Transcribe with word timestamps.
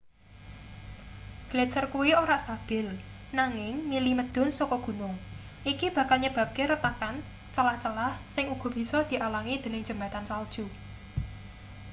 gletser 1.51 1.85
kuwi 1.93 2.11
ora 2.23 2.37
stabil 2.43 2.85
nanging 3.39 3.73
mili 3.91 4.11
medhun 4.19 4.49
saka 4.59 4.77
gunung 4.87 5.15
iki 5.71 5.87
bakal 5.97 6.17
nyebabke 6.19 6.63
retakan 6.71 7.15
celah-celah 7.53 8.13
sing 8.33 8.45
uga 8.55 8.67
bisa 8.77 8.99
dialangi 9.11 9.55
dening 9.63 9.83
jembatan 9.89 10.25
salju 10.29 10.65